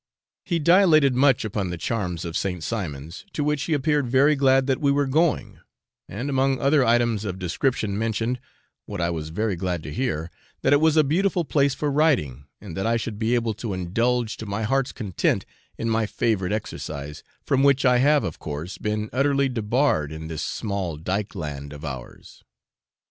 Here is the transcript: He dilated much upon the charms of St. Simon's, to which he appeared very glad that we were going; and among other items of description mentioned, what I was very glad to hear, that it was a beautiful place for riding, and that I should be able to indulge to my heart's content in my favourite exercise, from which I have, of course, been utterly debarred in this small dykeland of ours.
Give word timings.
He 0.43 0.57
dilated 0.57 1.13
much 1.13 1.45
upon 1.45 1.69
the 1.69 1.77
charms 1.77 2.25
of 2.25 2.35
St. 2.35 2.63
Simon's, 2.63 3.23
to 3.33 3.43
which 3.43 3.61
he 3.65 3.73
appeared 3.75 4.07
very 4.07 4.35
glad 4.35 4.65
that 4.65 4.81
we 4.81 4.91
were 4.91 5.05
going; 5.05 5.59
and 6.09 6.27
among 6.27 6.57
other 6.59 6.83
items 6.83 7.23
of 7.23 7.37
description 7.37 7.95
mentioned, 7.99 8.39
what 8.87 8.99
I 8.99 9.11
was 9.11 9.29
very 9.29 9.55
glad 9.55 9.83
to 9.83 9.93
hear, 9.93 10.31
that 10.63 10.73
it 10.73 10.81
was 10.81 10.97
a 10.97 11.03
beautiful 11.03 11.45
place 11.45 11.75
for 11.75 11.91
riding, 11.91 12.45
and 12.59 12.75
that 12.75 12.87
I 12.87 12.97
should 12.97 13.19
be 13.19 13.35
able 13.35 13.53
to 13.53 13.73
indulge 13.75 14.37
to 14.37 14.47
my 14.47 14.63
heart's 14.63 14.91
content 14.91 15.45
in 15.77 15.87
my 15.87 16.07
favourite 16.07 16.51
exercise, 16.51 17.21
from 17.45 17.61
which 17.61 17.85
I 17.85 17.99
have, 17.99 18.23
of 18.23 18.39
course, 18.39 18.79
been 18.79 19.07
utterly 19.13 19.49
debarred 19.49 20.11
in 20.11 20.29
this 20.29 20.41
small 20.41 20.97
dykeland 20.97 21.73
of 21.73 21.85
ours. 21.85 22.43